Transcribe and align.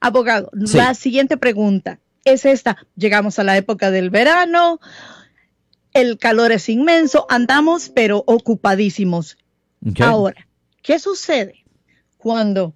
Abogado, 0.00 0.50
la 0.52 0.94
siguiente 0.94 1.36
pregunta 1.36 1.98
es 2.24 2.44
esta. 2.44 2.76
Llegamos 2.96 3.38
a 3.38 3.44
la 3.44 3.56
época 3.56 3.90
del 3.90 4.10
verano, 4.10 4.80
el 5.92 6.18
calor 6.18 6.52
es 6.52 6.68
inmenso, 6.68 7.26
andamos 7.28 7.90
pero 7.90 8.22
ocupadísimos. 8.26 9.38
Ahora, 10.00 10.46
¿qué 10.82 10.98
sucede 10.98 11.64
cuando 12.16 12.74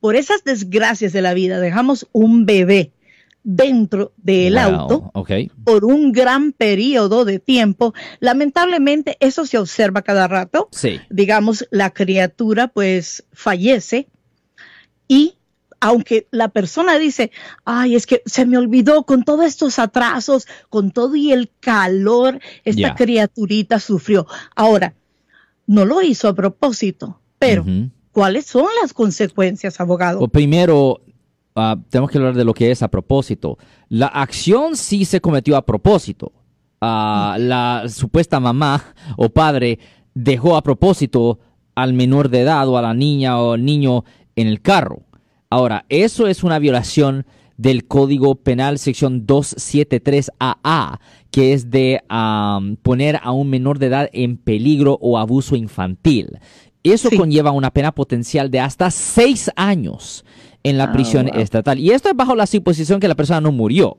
por 0.00 0.16
esas 0.16 0.42
desgracias 0.42 1.12
de 1.12 1.22
la 1.22 1.34
vida 1.34 1.60
dejamos 1.60 2.08
un 2.12 2.44
bebé 2.44 2.92
dentro 3.44 4.12
del 4.16 4.58
auto 4.58 5.12
por 5.64 5.84
un 5.84 6.12
gran 6.12 6.52
periodo 6.52 7.24
de 7.24 7.38
tiempo. 7.38 7.92
Lamentablemente 8.20 9.16
eso 9.20 9.46
se 9.46 9.58
observa 9.58 10.02
cada 10.02 10.28
rato. 10.28 10.68
Digamos, 11.10 11.66
la 11.70 11.90
criatura 11.90 12.68
pues 12.68 13.24
fallece 13.32 14.08
y 15.08 15.34
aunque 15.82 16.28
la 16.30 16.48
persona 16.48 16.96
dice, 16.96 17.32
ay, 17.64 17.96
es 17.96 18.06
que 18.06 18.22
se 18.24 18.46
me 18.46 18.56
olvidó 18.56 19.02
con 19.02 19.24
todos 19.24 19.44
estos 19.44 19.80
atrasos, 19.80 20.46
con 20.70 20.92
todo 20.92 21.16
y 21.16 21.32
el 21.32 21.50
calor, 21.58 22.38
esta 22.64 22.94
criaturita 22.94 23.80
sufrió. 23.80 24.28
Ahora, 24.54 24.94
no 25.66 25.84
lo 25.84 26.00
hizo 26.00 26.28
a 26.28 26.34
propósito, 26.34 27.20
pero 27.40 27.66
¿cuáles 28.12 28.46
son 28.46 28.66
las 28.80 28.92
consecuencias, 28.92 29.80
abogado? 29.80 30.28
primero, 30.28 31.00
uh, 31.56 31.76
tenemos 31.90 32.12
que 32.12 32.18
hablar 32.18 32.34
de 32.34 32.44
lo 32.44 32.54
que 32.54 32.70
es 32.70 32.80
a 32.84 32.88
propósito. 32.88 33.58
La 33.88 34.06
acción 34.06 34.76
sí 34.76 35.04
se 35.04 35.20
cometió 35.20 35.56
a 35.56 35.66
propósito. 35.66 36.30
Uh, 36.80 37.34
la 37.38 37.86
supuesta 37.88 38.38
mamá 38.38 38.94
o 39.16 39.30
padre 39.30 39.80
dejó 40.14 40.56
a 40.56 40.62
propósito 40.62 41.40
al 41.74 41.92
menor 41.92 42.28
de 42.28 42.42
edad 42.42 42.68
o 42.68 42.78
a 42.78 42.82
la 42.82 42.94
niña 42.94 43.40
o 43.40 43.56
niño 43.56 44.04
en 44.36 44.46
el 44.46 44.62
carro. 44.62 45.02
Ahora, 45.52 45.84
eso 45.90 46.28
es 46.28 46.44
una 46.44 46.58
violación 46.58 47.26
del 47.58 47.86
Código 47.86 48.36
Penal 48.36 48.78
sección 48.78 49.26
273AA, 49.26 50.98
que 51.30 51.52
es 51.52 51.70
de 51.70 52.02
poner 52.80 53.20
a 53.22 53.32
un 53.32 53.50
menor 53.50 53.78
de 53.78 53.88
edad 53.88 54.08
en 54.14 54.38
peligro 54.38 54.96
o 55.02 55.18
abuso 55.18 55.54
infantil. 55.54 56.38
Eso 56.82 57.10
conlleva 57.14 57.50
una 57.50 57.70
pena 57.70 57.92
potencial 57.92 58.50
de 58.50 58.60
hasta 58.60 58.90
seis 58.90 59.50
años 59.54 60.24
en 60.62 60.78
la 60.78 60.84
ah, 60.84 60.92
prisión 60.94 61.28
estatal. 61.28 61.78
Y 61.78 61.90
esto 61.90 62.08
es 62.08 62.16
bajo 62.16 62.34
la 62.34 62.46
suposición 62.46 62.98
que 62.98 63.08
la 63.08 63.14
persona 63.14 63.42
no 63.42 63.52
murió. 63.52 63.98